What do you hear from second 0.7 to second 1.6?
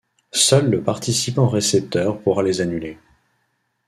le participant